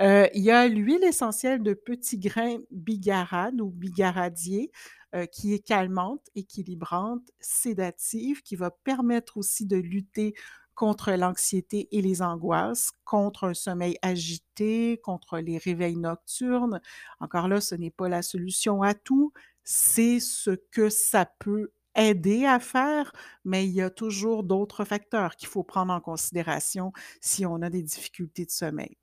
Heu, 0.00 0.28
il 0.34 0.42
y 0.42 0.50
a 0.50 0.68
l'huile 0.68 1.04
essentielle 1.04 1.62
de 1.62 1.74
petit 1.74 2.18
grain 2.18 2.58
bigarade 2.70 3.60
ou 3.60 3.70
bigaradier, 3.70 4.70
heu, 5.14 5.26
qui 5.26 5.54
est 5.54 5.58
calmante, 5.60 6.26
équilibrante, 6.34 7.28
sédative, 7.40 8.42
qui 8.42 8.56
va 8.56 8.70
permettre 8.70 9.36
aussi 9.36 9.66
de 9.66 9.76
lutter 9.76 10.34
contre 10.74 11.12
l'anxiété 11.12 11.88
et 11.92 12.00
les 12.00 12.22
angoisses, 12.22 12.92
contre 13.04 13.44
un 13.44 13.54
sommeil 13.54 13.98
agité, 14.00 14.98
contre 15.04 15.38
les 15.38 15.58
réveils 15.58 15.96
nocturnes. 15.96 16.80
Encore 17.20 17.48
là, 17.48 17.60
ce 17.60 17.74
n'est 17.74 17.90
pas 17.90 18.08
la 18.08 18.22
solution 18.22 18.82
à 18.82 18.94
tout, 18.94 19.32
c'est 19.64 20.20
ce 20.20 20.50
que 20.70 20.88
ça 20.88 21.26
peut 21.38 21.72
aider 21.96 22.44
à 22.46 22.60
faire, 22.60 23.12
mais 23.44 23.66
il 23.66 23.72
y 23.72 23.82
a 23.82 23.90
toujours 23.90 24.44
d'autres 24.44 24.84
facteurs 24.84 25.36
qu'il 25.36 25.48
faut 25.48 25.64
prendre 25.64 25.92
en 25.92 26.00
considération 26.00 26.92
si 27.20 27.44
on 27.46 27.62
a 27.62 27.70
des 27.70 27.82
difficultés 27.82 28.46
de 28.46 28.50
sommeil. 28.50 28.96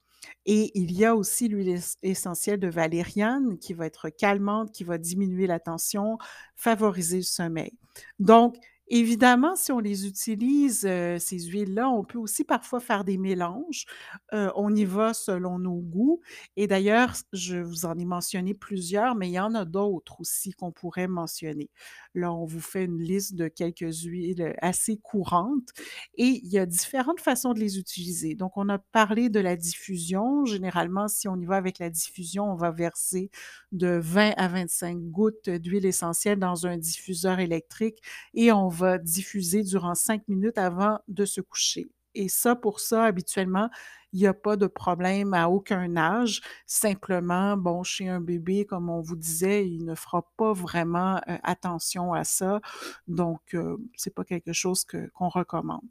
Et 0.46 0.72
il 0.78 0.92
y 0.92 1.06
a 1.06 1.16
aussi 1.16 1.48
l'huile 1.48 1.70
ess 1.70 1.98
essentielle 2.02 2.60
de 2.60 2.68
valériane 2.68 3.58
qui 3.60 3.74
va 3.74 3.86
être 3.86 4.10
calmante, 4.10 4.72
qui 4.72 4.84
va 4.84 4.98
diminuer 4.98 5.48
la 5.48 5.60
tension, 5.60 6.18
favoriser 6.56 7.18
le 7.18 7.24
sommeil. 7.24 7.78
Donc 8.20 8.58
évidemment, 8.90 9.56
si 9.56 9.72
on 9.72 9.80
les 9.80 10.08
utilise, 10.08 10.86
heu, 10.86 11.18
ces 11.20 11.40
huiles-là, 11.40 11.90
on 11.90 12.04
peut 12.04 12.18
aussi 12.20 12.44
parfois 12.44 12.80
faire 12.80 13.04
des 13.04 13.18
mélanges. 13.18 13.86
Heu, 14.34 14.52
on 14.56 14.74
y 14.76 14.86
va 14.86 15.14
selon 15.14 15.60
nos 15.60 15.76
goûts 15.82 16.22
et 16.56 16.68
d'ailleurs, 16.68 17.14
je 17.34 17.58
vous 17.58 17.86
en 17.86 17.98
ai 17.98 18.06
mentionné 18.06 18.54
plusieurs, 18.54 19.16
mais 19.16 19.30
il 19.30 19.34
y 19.34 19.40
en 19.40 19.54
a 19.56 19.66
d'autres 19.66 20.22
aussi 20.22 20.52
qu'on 20.54 20.72
pourrait 20.72 21.08
mentionner. 21.08 21.70
Là, 22.18 22.34
on 22.34 22.46
vous 22.46 22.60
fait 22.62 22.86
une 22.86 23.00
liste 23.00 23.36
de 23.36 23.48
quelques 23.48 24.04
huiles, 24.04 24.54
assez 24.62 24.98
courantes 24.98 25.70
et 26.16 26.26
il 26.44 26.48
y 26.48 26.58
a 26.58 26.66
différentes 26.66 27.22
façons 27.22 27.54
de 27.54 27.60
les 27.60 27.78
utiliser. 27.80 28.36
Donc 28.36 28.58
on 28.58 28.70
a 28.70 28.80
parlé 28.80 29.30
de 29.30 29.40
la 29.40 29.56
diffusion. 29.56 30.46
Généralement, 30.46 31.08
si 31.08 31.28
on 31.28 31.38
y 31.40 31.46
va 31.46 31.58
avec 31.58 31.80
la 31.80 31.90
diffusion, 31.90 32.46
on 32.52 32.56
va 32.56 32.72
verser 32.72 33.30
de 33.72 34.00
20 34.02 34.34
à 34.38 34.48
25 34.48 34.98
gouttes 35.12 35.50
d'huile 35.50 35.86
essentielle 35.86 36.40
dans 36.40 36.66
un 36.68 36.78
diffuseur 36.78 37.40
électrique 37.40 38.02
et 38.34 38.52
on 38.52 38.68
va 38.68 38.98
diffuser 38.98 39.64
durant 39.64 39.96
5 39.96 40.28
minutes 40.28 40.58
avant 40.58 41.00
de 41.08 41.26
se 41.26 41.42
coucher. 41.42 41.88
Et 42.18 42.30
ça, 42.30 42.56
pour 42.56 42.80
ça, 42.80 43.06
habituellement, 43.06 43.70
il 44.14 44.22
y 44.22 44.28
a 44.28 44.34
pas 44.34 44.56
de 44.58 44.68
problème 44.68 45.34
à 45.34 45.50
aucun 45.50 45.96
âge. 45.98 46.42
Simplement, 46.66 47.58
bon, 47.58 47.84
chez 47.84 48.08
un 48.10 48.22
bébé, 48.22 48.66
comme 48.66 48.90
on 48.90 49.02
vous 49.02 49.16
disait, 49.16 49.68
il 49.70 49.86
ne 49.86 49.96
fera 49.96 50.24
pas 50.38 50.54
vraiment, 50.54 51.18
heu, 51.30 51.38
attention 51.44 52.14
à 52.14 52.24
ça. 52.24 52.62
Donc, 53.08 53.42
heu, 53.54 53.78
c'est 53.96 54.14
pas 54.16 54.24
quelque 54.24 54.54
chose 54.54 54.86
qu'on 54.86 55.30
recommande. 55.30 55.82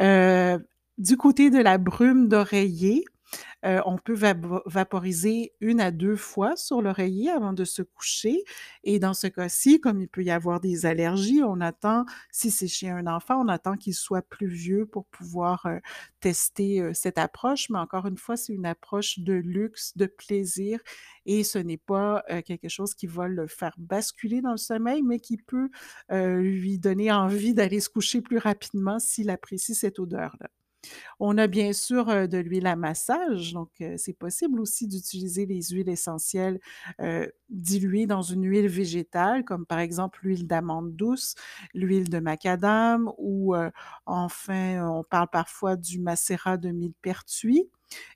Heu, 0.00 0.64
du 0.98 1.16
côté 1.16 1.50
de 1.50 1.58
la 1.58 1.78
brume 1.78 2.28
d'oreiller, 2.28 3.04
on 3.62 3.96
peut 3.96 4.16
vaporiser 4.66 5.52
1 5.62 5.78
à 5.78 5.90
2 5.90 6.16
fois 6.16 6.56
sur 6.56 6.82
l'oreiller 6.82 7.30
avant 7.30 7.52
de 7.52 7.64
se 7.64 7.82
coucher 7.82 8.44
et 8.82 8.98
dans 8.98 9.14
ce 9.14 9.26
cas-ci, 9.26 9.80
comme 9.80 10.00
il 10.00 10.08
peut 10.08 10.22
y 10.22 10.30
avoir 10.30 10.60
des 10.60 10.86
allergies, 10.86 11.42
on 11.42 11.60
attend 11.60 12.04
si 12.30 12.50
c'est 12.50 12.68
chez 12.68 12.90
un 12.90 13.06
enfant, 13.06 13.40
on 13.40 13.48
attend 13.48 13.76
qu'il 13.76 13.94
soit 13.94 14.22
plus 14.22 14.48
vieux 14.48 14.86
pour 14.86 15.06
pouvoir, 15.06 15.66
tester, 16.20 16.92
cette 16.94 17.18
approche. 17.18 17.70
Mais 17.70 17.78
encore 17.78 18.06
une 18.06 18.18
fois, 18.18 18.36
c'est 18.36 18.52
une 18.52 18.66
approche 18.66 19.18
de 19.18 19.34
luxe, 19.34 19.96
de 19.96 20.06
plaisir 20.06 20.80
et 21.26 21.44
ce 21.44 21.58
n'est 21.58 21.78
pas, 21.78 22.22
quelque 22.44 22.68
chose 22.68 22.94
qui 22.94 23.06
va 23.06 23.28
le 23.28 23.46
faire 23.46 23.74
basculer 23.78 24.40
dans 24.42 24.52
le 24.52 24.56
sommeil, 24.56 25.02
mais 25.02 25.20
qui 25.20 25.36
peut, 25.38 25.70
lui 26.10 26.78
donner 26.78 27.12
envie 27.12 27.54
d'aller 27.54 27.80
se 27.80 27.88
coucher 27.88 28.20
plus 28.20 28.38
rapidement 28.38 28.98
s'il 28.98 29.30
apprécie 29.30 29.74
cette 29.74 29.98
odeur-là. 29.98 30.48
On 31.20 31.38
a 31.38 31.46
bien 31.46 31.72
sûr, 31.72 32.06
de 32.28 32.38
l'huile 32.38 32.66
à 32.66 32.76
massage, 32.76 33.52
donc 33.52 33.70
c'est 33.96 34.12
possible 34.18 34.60
aussi 34.60 34.86
d'utiliser 34.86 35.46
les 35.46 35.62
huiles 35.62 35.88
essentielles, 35.88 36.60
diluées 37.50 38.06
dans 38.06 38.22
une 38.22 38.44
huile 38.46 38.68
végétale, 38.68 39.44
comme 39.44 39.66
par 39.66 39.78
exemple 39.78 40.20
l'huile 40.22 40.46
d'amande 40.46 40.94
douce, 40.96 41.34
l'huile 41.74 42.08
de 42.10 42.18
macadam 42.18 43.12
ou 43.18 43.54
enfin, 44.06 44.88
on 44.88 45.04
parle 45.04 45.28
parfois 45.30 45.76
du 45.76 45.98
macérat 46.00 46.56
de 46.56 46.70
millepertuis 46.70 47.68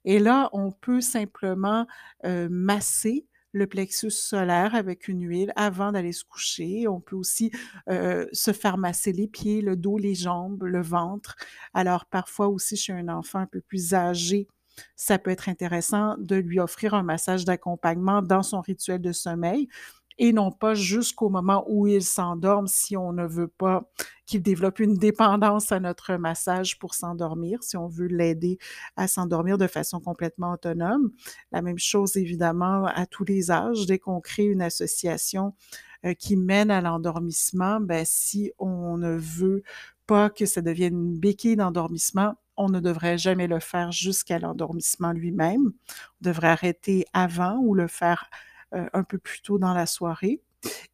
et 0.04 0.18
là, 0.18 0.48
on 0.52 0.72
peut 0.72 1.00
simplement, 1.00 1.86
masser 2.24 3.26
le 3.52 3.66
plexus 3.66 4.10
solaire 4.10 4.74
avec 4.74 5.08
une 5.08 5.22
huile 5.26 5.52
avant 5.56 5.92
d'aller 5.92 6.12
se 6.12 6.24
coucher. 6.24 6.86
On 6.88 7.00
peut 7.00 7.16
aussi, 7.16 7.50
heu, 7.90 8.28
se 8.32 8.52
faire 8.52 8.78
masser 8.78 9.12
les 9.12 9.28
pieds, 9.28 9.60
le 9.62 9.76
dos, 9.76 9.98
les 9.98 10.14
jambes, 10.14 10.62
le 10.64 10.82
ventre. 10.82 11.36
Alors 11.74 12.06
parfois 12.06 12.48
aussi 12.48 12.76
chez 12.76 12.92
un 12.92 13.08
enfant 13.08 13.40
un 13.40 13.46
peu 13.46 13.60
plus 13.60 13.94
âgé, 13.94 14.46
ça 14.96 15.18
peut 15.18 15.30
être 15.30 15.48
intéressant 15.48 16.16
de 16.18 16.36
lui 16.36 16.60
offrir 16.60 16.94
un 16.94 17.02
massage 17.02 17.44
d'accompagnement 17.44 18.22
dans 18.22 18.42
son 18.42 18.60
rituel 18.60 19.00
de 19.00 19.12
sommeil 19.12 19.68
et 20.18 20.32
non 20.32 20.50
pas 20.50 20.74
jusqu'au 20.74 21.28
moment 21.28 21.64
où 21.68 21.86
il 21.86 22.02
s'endorme 22.02 22.66
si 22.66 22.96
on 22.96 23.12
ne 23.12 23.26
veut 23.26 23.48
pas 23.48 23.88
qu'il 24.26 24.42
développe 24.42 24.78
une 24.80 24.94
dépendance 24.94 25.72
à 25.72 25.80
notre 25.80 26.14
massage 26.16 26.78
pour 26.78 26.94
s'endormir, 26.94 27.62
si 27.62 27.76
on 27.76 27.86
veut 27.88 28.08
l'aider 28.08 28.58
à 28.96 29.08
s'endormir 29.08 29.56
de 29.58 29.66
façon 29.66 30.00
complètement 30.00 30.52
autonome. 30.52 31.12
La 31.52 31.62
même 31.62 31.78
chose 31.78 32.16
évidemment 32.16 32.84
à 32.86 33.06
tous 33.06 33.24
les 33.24 33.50
âges, 33.50 33.86
dès 33.86 33.98
qu'on 33.98 34.20
crée 34.20 34.44
une 34.44 34.60
association, 34.62 35.54
heu, 36.04 36.14
qui 36.14 36.36
mène 36.36 36.70
à 36.70 36.80
l'endormissement, 36.80 37.80
ben, 37.80 38.04
si 38.06 38.52
on 38.58 38.96
ne 38.98 39.16
veut 39.16 39.62
pas 40.06 40.30
que 40.30 40.46
ça 40.46 40.62
devienne 40.62 40.94
une 40.94 41.18
béquille 41.18 41.56
d'endormissement, 41.56 42.34
on 42.56 42.68
ne 42.68 42.80
devrait 42.80 43.18
jamais 43.18 43.46
le 43.46 43.60
faire 43.60 43.92
jusqu'à 43.92 44.38
l'endormissement 44.38 45.12
lui-même. 45.12 45.72
On 46.22 46.28
devrait 46.28 46.48
arrêter 46.48 47.04
avant 47.12 47.58
ou 47.58 47.74
le 47.74 47.86
faire, 47.86 48.28
un 48.72 49.02
peu 49.04 49.18
plus 49.18 49.40
tôt 49.42 49.58
dans 49.58 49.74
la 49.74 49.86
soirée 49.86 50.40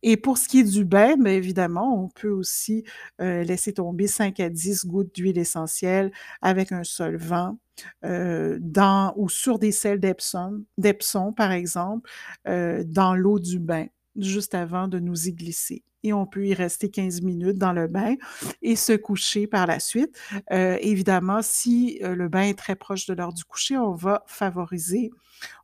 et 0.03 0.17
pour 0.17 0.39
ce 0.39 0.49
qui 0.49 0.61
est 0.61 0.65
du 0.65 0.85
bain, 0.85 1.17
bien 1.17 1.33
évidemment, 1.33 2.03
on 2.05 2.09
peut 2.09 2.31
aussi, 2.31 2.85
heu, 3.21 3.43
laisser 3.43 3.73
tomber 3.75 4.07
5 4.07 4.41
à 4.41 4.51
10 4.51 4.85
gouttes 4.87 5.15
d'huile 5.15 5.39
essentielle 5.39 6.13
avec 6.43 6.73
un 6.73 6.85
solvant, 6.85 7.59
heu, 8.05 8.59
dans 8.61 9.15
ou 9.17 9.29
sur 9.29 9.59
des 9.59 9.73
sels 9.73 10.01
d'Epsom 10.01 10.65
d'Epsom, 10.79 11.33
par 11.35 11.53
exemple, 11.53 12.11
dans 12.47 13.15
l'eau 13.15 13.39
du 13.39 13.59
bain, 13.59 13.87
juste 14.17 14.55
avant 14.55 14.89
de 14.89 14.99
nous 14.99 15.29
y 15.29 15.33
glisser 15.33 15.83
et 16.07 16.13
on 16.13 16.27
peut 16.27 16.47
y 16.47 16.53
rester 16.55 16.91
15 16.91 17.23
minutes 17.23 17.57
dans 17.59 17.73
le 17.73 17.87
bain 17.89 18.17
et 18.61 18.77
se 18.77 18.93
coucher 18.93 19.47
par 19.47 19.67
la 19.67 19.81
suite. 19.81 20.15
Évidemment, 20.51 21.41
si, 21.43 21.99
le 22.03 22.29
bain 22.29 22.43
est 22.43 22.59
très 22.59 22.77
proche 22.77 23.07
de 23.07 23.15
l'heure 23.15 23.33
du 23.33 23.45
coucher, 23.45 23.79
on 23.79 23.93
va 23.93 24.23
favoriser 24.27 25.11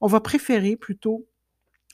on 0.01 0.07
va 0.09 0.21
préférer 0.21 0.77
plutôt 0.77 1.27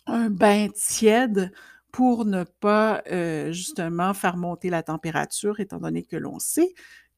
un 0.07 0.31
bain 0.31 0.69
tiède 0.75 1.53
pour 1.93 2.25
ne 2.27 2.45
pas, 2.45 3.03
heu, 3.11 3.53
justement 3.53 4.15
faire 4.15 4.37
monter 4.37 4.71
la 4.71 4.83
température 4.83 5.61
étant 5.61 5.79
donné 5.79 6.03
que 6.05 6.17
l'on 6.17 6.39
sait 6.39 6.75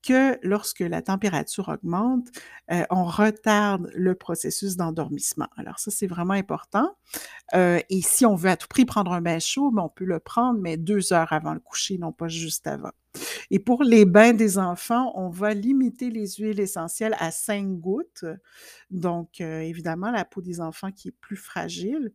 que 0.08 0.38
lorsque 0.46 0.80
la 0.80 1.02
température 1.02 1.68
augmente, 1.68 2.28
heu, 2.72 2.84
on 2.90 3.04
retarde 3.04 3.90
le 3.94 4.14
processus 4.16 4.76
d'endormissement. 4.76 5.48
Alors 5.56 5.78
ça, 5.80 5.90
c'est 5.92 6.06
vraiment 6.08 6.34
important, 6.34 6.90
heu 7.54 7.80
et 7.90 8.02
si 8.02 8.26
on 8.26 8.36
veut 8.36 8.50
à 8.50 8.56
tout 8.56 8.68
prix 8.68 8.84
prendre 8.86 9.12
un 9.12 9.22
bain 9.22 9.38
chaud, 9.40 9.70
ben, 9.72 9.82
on 9.84 9.88
peut 9.90 10.04
le 10.06 10.20
prendre, 10.20 10.60
mais 10.60 10.76
2 10.78 11.12
heures 11.14 11.32
avant 11.32 11.54
le 11.54 11.60
coucher, 11.60 11.98
non 11.98 12.12
pas 12.12 12.28
juste 12.28 12.66
avant. 12.68 12.92
Et 13.50 13.58
pour 13.60 13.84
les 13.84 14.04
bains 14.06 14.34
des 14.34 14.58
enfants, 14.58 15.12
on 15.16 15.30
va 15.30 15.54
limiter 15.54 16.10
les 16.10 16.28
huiles 16.38 16.60
essentielles 16.60 17.16
à 17.20 17.30
5 17.32 17.66
gouttes, 17.80 18.24
donc 18.90 19.40
heu, 19.40 19.62
évidemment, 19.62 20.10
la 20.12 20.24
peau 20.24 20.42
des 20.42 20.60
enfants 20.60 20.92
qui 20.92 21.08
est 21.08 21.16
plus 21.20 21.36
fragile. 21.36 22.12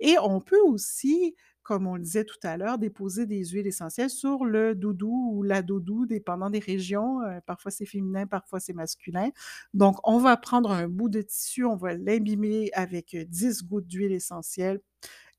Et 0.00 0.16
on 0.22 0.40
peut 0.40 0.60
aussi, 0.66 1.36
comme 1.64 1.86
on 1.88 1.96
le 1.96 2.02
disait 2.02 2.24
tout 2.24 2.38
à 2.44 2.56
l'heure, 2.56 2.78
déposer 2.78 3.26
des 3.26 3.44
huiles 3.46 3.66
essentielles 3.66 4.10
sur 4.10 4.44
le 4.44 4.74
doudou 4.76 5.32
ou 5.34 5.42
la 5.42 5.62
doudou, 5.62 6.06
dépendant 6.06 6.50
des 6.50 6.60
régions, 6.60 7.22
heu, 7.22 7.40
parfois 7.46 7.72
c'est 7.72 7.86
féminin, 7.86 8.26
parfois 8.28 8.60
c'est 8.60 8.74
masculin. 8.74 9.30
Donc 9.74 9.96
on 10.04 10.18
va 10.18 10.36
prendre 10.36 10.70
un 10.72 10.88
bout 10.88 11.08
de 11.08 11.22
tissu, 11.22 11.64
on 11.64 11.76
va 11.76 11.94
l'imbimer 11.94 12.70
avec, 12.74 13.14
heu, 13.14 13.24
10 13.24 13.64
gouttes 13.64 13.88
d'huile 13.88 14.12
essentielle 14.12 14.80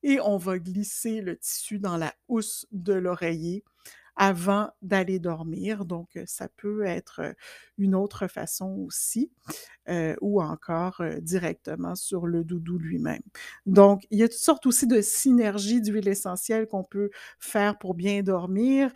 et 0.03 0.19
on 0.21 0.37
va 0.37 0.59
glisser 0.59 1.21
le 1.21 1.37
tissu 1.37 1.79
dans 1.79 1.97
la 1.97 2.13
housse 2.27 2.67
de 2.71 2.93
l'oreiller 2.93 3.63
avant 4.15 4.69
d'aller 4.81 5.19
dormir. 5.19 5.85
Donc, 5.85 6.17
ça 6.25 6.47
peut 6.49 6.85
être 6.85 7.21
une 7.77 7.95
autre 7.95 8.27
façon 8.27 8.67
aussi, 8.87 9.31
ou 10.21 10.41
encore 10.41 11.01
directement 11.21 11.95
sur 11.95 12.25
le 12.27 12.43
doudou 12.43 12.77
lui-même. 12.77 13.21
Donc, 13.65 14.05
il 14.11 14.19
y 14.19 14.23
a 14.23 14.27
toutes 14.29 14.37
sortes 14.37 14.65
aussi 14.65 14.87
de 14.87 15.01
synergies 15.01 15.81
d'huile 15.81 16.07
essentielle 16.07 16.67
qu'on 16.67 16.83
peut 16.83 17.09
faire 17.39 17.77
pour 17.77 17.93
bien 17.93 18.23
dormir. 18.23 18.91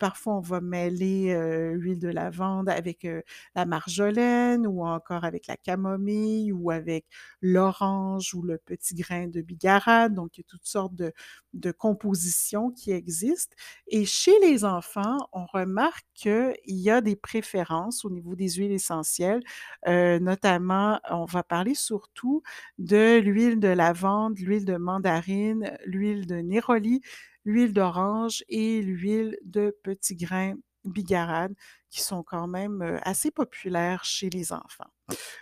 Parfois, 0.00 0.36
on 0.36 0.40
va 0.40 0.60
mêler 0.60 1.34
l'huile 1.74 1.98
de 1.98 2.08
lavande 2.08 2.68
avec 2.68 3.06
la 3.54 3.66
marjolaine 3.66 4.66
ou 4.66 4.84
encore 4.84 5.24
avec 5.24 5.46
la 5.46 5.56
camomille 5.56 6.52
ou 6.52 6.70
avec 6.70 7.06
l'orange 7.40 8.34
ou 8.34 8.42
le 8.42 8.58
petit 8.58 8.94
grain 8.94 9.28
de 9.28 9.40
bigarade. 9.40 10.14
Donc, 10.14 10.36
il 10.36 10.40
y 10.40 10.44
a 10.44 10.48
toutes 10.48 10.66
sortes 10.66 10.94
de, 10.94 11.12
de 11.54 11.70
compositions 11.72 12.70
qui 12.70 12.92
existent. 12.92 13.56
Et 13.88 14.04
chez 14.04 14.38
les 14.40 14.53
enfants, 14.62 15.28
on 15.32 15.46
remarque 15.46 16.06
qu'il 16.14 16.54
y 16.66 16.90
a 16.90 17.00
des 17.00 17.16
préférences 17.16 18.04
au 18.04 18.10
niveau 18.10 18.36
des 18.36 18.50
huiles 18.50 18.70
essentielles. 18.70 19.42
Euh, 19.88 20.20
notamment, 20.20 21.00
on 21.10 21.24
va 21.24 21.42
parler 21.42 21.74
surtout 21.74 22.42
de 22.78 23.18
l'huile 23.18 23.58
de 23.58 23.68
lavande, 23.68 24.38
l'huile 24.38 24.64
de 24.64 24.76
mandarine, 24.76 25.76
l'huile 25.84 26.26
de 26.26 26.36
néroli, 26.36 27.00
l'huile 27.44 27.72
d'orange 27.72 28.44
et 28.48 28.80
l'huile 28.80 29.36
de 29.44 29.76
petits 29.82 30.16
grains 30.16 30.54
bigarade 30.84 31.54
qui 31.90 32.02
sont 32.02 32.22
quand 32.22 32.46
même 32.46 32.82
euh, 32.82 32.98
assez 33.02 33.30
populaires 33.30 34.04
chez 34.04 34.30
les 34.30 34.52
enfants. 34.52 34.90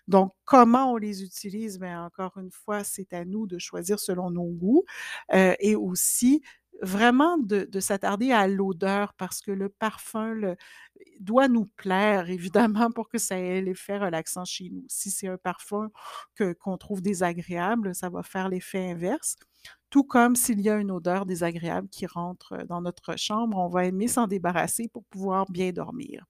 Donc, 0.08 0.34
comment 0.44 0.92
on 0.92 0.96
les 0.96 1.22
utilise? 1.22 1.78
Bien, 1.78 2.04
encore 2.04 2.36
une 2.38 2.50
fois, 2.50 2.84
c'est 2.84 3.12
à 3.12 3.24
nous 3.24 3.46
de 3.46 3.58
choisir 3.58 3.98
selon 3.98 4.30
nos 4.30 4.46
goûts 4.46 4.84
euh, 5.32 5.54
et 5.60 5.76
aussi 5.76 6.42
vraiment 6.82 7.38
de, 7.38 7.68
s'attarder 7.80 8.32
à 8.32 8.48
l'odeur 8.48 9.14
parce 9.14 9.40
que 9.40 9.52
le 9.52 9.68
parfum 9.68 10.56
doit 11.20 11.48
nous 11.48 11.66
plaire, 11.76 12.28
évidemment, 12.28 12.90
pour 12.90 13.08
que 13.08 13.18
ça 13.18 13.38
ait 13.38 13.62
l'effet 13.62 13.98
relaxant 13.98 14.44
chez 14.44 14.68
nous. 14.70 14.84
Si 14.88 15.10
c'est 15.10 15.28
un 15.28 15.38
parfum 15.38 15.90
que, 16.34 16.52
qu'on 16.52 16.76
trouve 16.76 17.00
désagréable, 17.00 17.94
ça 17.94 18.10
va 18.10 18.22
faire 18.22 18.48
l'effet 18.48 18.90
inverse. 18.90 19.36
Tout 19.90 20.04
comme 20.04 20.34
s'il 20.34 20.60
y 20.60 20.70
a 20.70 20.76
une 20.76 20.90
odeur 20.90 21.24
désagréable 21.24 21.88
qui 21.88 22.06
rentre 22.06 22.64
dans 22.66 22.80
notre 22.80 23.16
chambre, 23.16 23.58
on 23.58 23.68
va 23.68 23.86
aimer 23.86 24.08
s'en 24.08 24.26
débarrasser 24.26 24.88
pour 24.88 25.04
pouvoir 25.04 25.46
bien 25.50 25.70
dormir. 25.70 26.24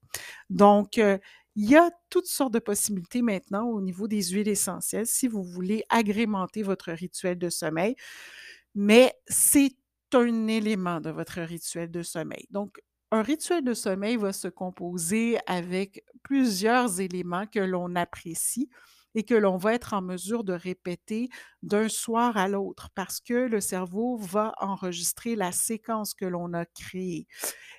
Donc, 0.49 0.97
euh, 0.99 1.17
il 1.55 1.69
y 1.69 1.75
a 1.75 1.89
toutes 2.09 2.25
sortes 2.27 2.53
de 2.53 2.59
possibilités 2.59 3.21
maintenant 3.21 3.65
au 3.67 3.81
niveau 3.81 4.07
des 4.07 4.21
huiles 4.23 4.47
essentielles 4.47 5.07
si 5.07 5.27
vous 5.27 5.43
voulez 5.43 5.83
agrémenter 5.89 6.63
votre 6.63 6.91
rituel 6.91 7.37
de 7.37 7.49
sommeil, 7.49 7.95
mais 8.75 9.13
c'est 9.27 9.71
un 10.15 10.47
élément 10.47 11.01
de 11.01 11.09
votre 11.09 11.41
rituel 11.41 11.91
de 11.91 12.03
sommeil. 12.03 12.47
Donc, 12.51 12.79
un 13.11 13.21
rituel 13.21 13.63
de 13.63 13.73
sommeil 13.73 14.17
va 14.17 14.33
se 14.33 14.47
composer 14.47 15.37
avec 15.45 16.03
plusieurs 16.23 16.99
éléments 16.99 17.45
que 17.45 17.59
l'on 17.59 17.95
apprécie 17.95 18.69
et 19.15 19.23
que 19.23 19.35
l'on 19.35 19.57
va 19.57 19.75
être 19.75 19.93
en 19.93 20.01
mesure 20.01 20.43
de 20.43 20.53
répéter 20.53 21.29
d'un 21.61 21.87
soir 21.87 22.35
à 22.37 22.47
l'autre 22.47 22.89
parce 22.95 23.19
que 23.19 23.33
le 23.47 23.61
cerveau 23.61 24.17
va 24.17 24.53
enregistrer 24.59 25.35
la 25.35 25.51
séquence 25.51 26.13
que 26.13 26.25
l'on 26.25 26.53
a 26.53 26.65
créée. 26.65 27.27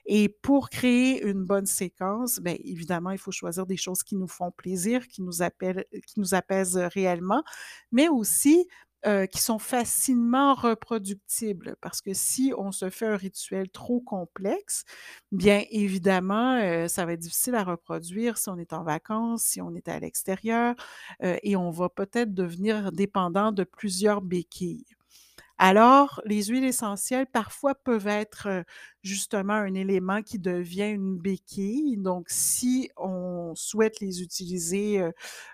Et 0.07 0.29
pour 0.29 0.71
créer 0.71 1.23
une 1.25 1.45
bonne 1.45 1.67
séquence, 1.67 2.39
bien 2.41 2.57
évidemment, 2.63 3.11
il 3.11 3.19
faut 3.19 3.33
choisir 3.33 3.67
des 3.67 3.77
choses 3.77 4.03
qui 4.03 4.17
nous 4.17 4.29
font 4.29 4.51
plaisir, 4.53 5.09
qui 5.09 5.23
nous, 5.23 5.43
appellent, 5.43 5.87
qui 6.07 6.21
nous 6.21 6.35
apaisent 6.35 6.77
réellement, 6.77 7.43
mais 7.91 8.09
aussi 8.09 8.69
euh, 9.07 9.27
qui 9.27 9.41
sont 9.43 9.59
facilement 9.59 10.55
reproductibles. 10.55 11.77
Parce 11.81 12.01
que 12.01 12.15
si 12.15 12.53
on 12.57 12.73
se 12.73 12.91
fait 12.91 13.07
un 13.07 13.17
rituel 13.17 13.69
trop 13.71 14.01
complexe, 14.01 14.85
bien 15.33 15.63
évidemment, 15.71 16.57
euh, 16.57 16.89
ça 16.89 17.05
va 17.07 17.13
être 17.13 17.21
difficile 17.21 17.55
à 17.55 17.65
reproduire 17.65 18.39
si 18.39 18.49
on 18.49 18.59
est 18.59 18.73
en 18.73 18.83
vacances, 18.83 19.43
si 19.45 19.61
on 19.61 19.75
est 19.75 19.89
à 19.89 19.99
l'extérieur, 20.01 20.75
euh, 21.23 21.37
et 21.43 21.57
on 21.57 21.71
va 21.71 21.89
peut-être 21.89 22.35
devenir 22.35 22.93
dépendant 22.93 23.53
de 23.53 23.65
plusieurs 23.65 24.23
béquilles. 24.23 24.94
Alors, 25.59 26.21
les 26.25 26.43
huiles 26.45 26.65
essentielles, 26.65 27.27
parfois, 27.27 27.77
peuvent 27.77 28.09
être 28.09 28.49
justement 29.05 29.53
un 29.53 29.75
élément 29.75 30.21
qui 30.23 30.41
devient 30.41 30.89
une 30.91 31.17
béquille. 31.17 31.97
Donc, 31.97 32.27
si 32.29 32.91
on 32.97 33.53
souhaite 33.55 34.01
les 34.01 34.21
utiliser, 34.21 35.01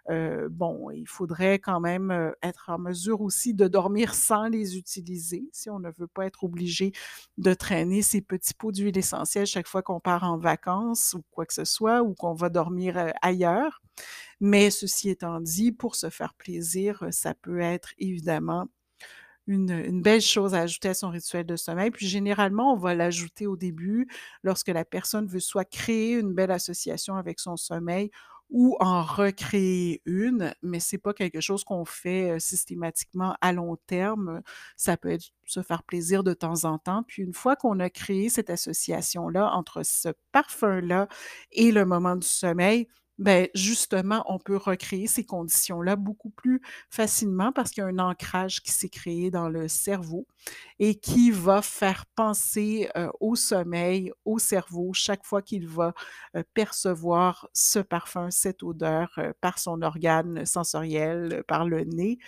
bon, 0.09 0.91
il 0.91 1.07
faudrait 1.07 1.59
quand 1.59 1.81
même 1.81 2.33
être 2.43 2.71
en 2.71 2.79
mesure 2.79 3.21
aussi 3.21 3.53
de 3.53 3.69
dormir 3.69 4.15
sans 4.15 4.49
les 4.49 4.79
utiliser, 4.79 5.45
si 5.53 5.69
on 5.69 5.79
ne 5.81 5.91
veut 5.99 6.07
pas 6.07 6.25
être 6.27 6.45
obligé 6.45 6.93
de 7.37 7.53
traîner 7.53 8.01
ces 8.01 8.23
petits 8.23 8.55
pots 8.55 8.73
d'huile 8.73 8.97
essentielle 8.97 9.47
chaque 9.47 9.69
fois 9.69 9.83
qu'on 9.83 10.01
part 10.01 10.25
en 10.25 10.39
vacances 10.39 11.13
ou 11.15 11.23
quoi 11.31 11.45
que 11.45 11.53
ce 11.55 11.65
soit, 11.67 12.03
ou 12.03 12.15
qu'on 12.15 12.33
va 12.35 12.49
dormir 12.49 13.13
ailleurs. 13.21 13.83
Mais 14.41 14.71
ceci 14.71 15.11
étant 15.11 15.41
dit, 15.41 15.73
pour 15.73 15.97
se 15.97 16.11
faire 16.11 16.35
plaisir, 16.35 17.05
ça 17.11 17.35
peut 17.35 17.61
être 17.61 17.93
évidemment 17.99 18.69
une, 19.51 20.01
belle 20.01 20.21
chose 20.21 20.55
à 20.55 20.61
ajouter 20.61 20.91
à 20.91 20.95
son 20.95 21.11
rituel 21.11 21.45
de 21.45 21.57
sommeil. 21.57 21.91
Puis 21.91 22.07
généralement, 22.07 22.73
on 22.73 22.77
va 22.77 22.95
l'ajouter 22.95 23.47
au 23.47 23.57
début 23.57 24.09
lorsque 24.43 24.69
la 24.69 24.85
personne 24.85 25.27
veut 25.27 25.41
soit 25.41 25.65
créer 25.65 26.13
une 26.15 26.33
belle 26.33 26.53
association 26.53 27.17
avec 27.17 27.41
son 27.41 27.57
sommeil 27.57 28.11
ou 28.49 28.77
en 28.81 29.03
recréer 29.03 30.03
une, 30.07 30.53
mais 30.63 30.81
c'est 30.81 30.99
pas 30.99 31.15
quelque 31.15 31.41
chose 31.41 31.63
qu'on 31.63 31.85
fait 31.85 32.39
systématiquement 32.41 33.37
à 33.41 33.53
long 33.53 33.77
terme. 33.87 34.43
Ça 34.77 34.97
peut 34.97 35.11
être 35.11 35.31
se 35.47 35.63
faire 35.63 35.85
plaisir 35.85 36.25
de 36.25 36.33
temps 36.33 36.65
en 36.65 36.79
temps. 36.79 37.05
Puis 37.05 37.23
une 37.23 37.35
fois 37.35 37.55
qu'on 37.55 37.79
a 37.79 37.91
créé 37.91 38.29
cette 38.29 38.51
association-là 38.51 39.53
entre 39.53 39.85
ce 39.85 40.09
parfum-là 40.33 41.09
et 41.53 41.71
le 41.71 41.85
moment 41.85 42.17
du 42.17 42.27
sommeil, 42.27 42.89
ben 43.21 43.49
justement, 43.55 44.25
on 44.29 44.39
peut 44.41 44.57
recréer 44.57 45.07
ces 45.07 45.25
conditions-là 45.25 45.97
beaucoup 45.97 46.31
plus 46.31 46.61
facilement 46.91 47.53
parce 47.53 47.71
qu'il 47.71 47.83
y 47.83 47.87
a 47.87 47.89
un 47.89 48.01
ancrage 48.01 48.63
qui 48.63 48.73
s'est 48.73 48.89
créé 48.89 49.31
dans 49.31 49.49
le 49.49 49.69
cerveau 49.69 50.27
et 50.79 50.97
qui 50.97 51.31
va 51.31 51.63
faire 51.63 52.07
penser 52.17 52.89
au 53.21 53.37
sommeil, 53.37 54.13
au 54.25 54.39
cerveau, 54.39 54.93
chaque 54.95 55.25
fois 55.25 55.43
qu'il 55.43 55.69
va 55.69 55.95
percevoir 56.55 57.49
ce 57.53 57.79
parfum, 57.79 58.31
cette 58.31 58.63
odeur 58.63 59.19
par 59.43 59.59
son 59.59 59.83
organe 59.83 60.47
sensoriel, 60.47 61.45
par 61.47 61.67
le 61.67 61.85
nez. 61.85 62.19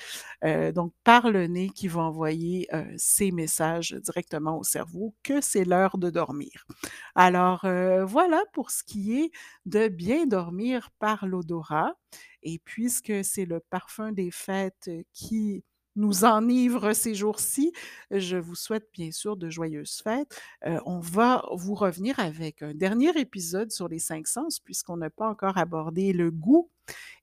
donc, 0.75 0.93
par 1.05 1.31
le 1.31 1.47
nez 1.47 1.71
qui 1.71 1.89
va 1.89 2.03
envoyer 2.03 2.69
ces 2.97 3.33
messages 3.33 3.93
directement 4.05 4.59
au 4.59 4.65
cerveau 4.65 5.15
que 5.23 5.41
c'est 5.41 5.65
l'heure 5.65 5.99
de 5.99 6.11
dormir. 6.11 6.67
Alors, 7.15 7.61
voilà 8.07 8.43
pour 8.53 8.71
ce 8.71 8.83
qui 8.85 9.21
est 9.21 9.31
de 9.67 9.89
bien 9.89 10.27
dormir 10.27 10.82
par 10.99 11.27
l'odorat. 11.27 11.95
Et 12.43 12.59
puisque 12.59 13.25
c'est 13.25 13.45
le 13.45 13.61
parfum 13.61 14.13
des 14.13 14.31
fêtes 14.31 14.91
qui 15.13 15.65
nous 15.95 16.25
enivre 16.25 16.93
ces 16.95 17.15
jours-ci. 17.15 17.73
Je 18.11 18.37
vous 18.37 18.55
souhaite 18.55 18.89
bien 18.93 19.11
sûr 19.11 19.37
de 19.37 19.51
joyeuses 19.51 20.01
fêtes. 20.03 20.41
On 20.87 21.01
va 21.01 21.45
vous 21.53 21.75
revenir 21.75 22.19
avec 22.19 22.63
un 22.63 22.75
dernier 22.75 23.11
épisode 23.19 23.71
sur 23.71 23.89
les 23.89 23.99
cinq 23.99 24.27
sens 24.27 24.59
puisqu'on 24.59 24.97
n'a 24.97 25.11
pas 25.11 25.29
encore 25.29 25.59
abordé 25.59 26.13
le 26.13 26.31
goût. 26.31 26.71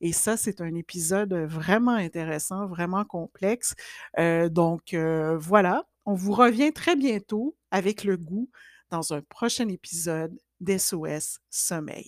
Et 0.01 0.13
ça, 0.13 0.37
c'est 0.37 0.61
un 0.61 0.75
épisode 0.75 1.33
vraiment 1.33 1.95
intéressant, 1.95 2.67
vraiment 2.67 3.05
complexe. 3.05 3.73
Donc 4.17 4.93
voilà, 4.93 5.87
on 6.05 6.13
vous 6.13 6.33
revient 6.33 6.71
très 6.71 6.95
bientôt 6.95 7.55
avec 7.71 8.03
le 8.03 8.17
goût 8.17 8.49
dans 8.91 9.13
un 9.13 9.21
prochain 9.21 9.67
épisode 9.69 10.37
d'SOS 10.59 11.39
Sommeil. 11.49 12.07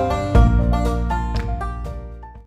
Thank 0.00 0.24
you. 0.24 0.29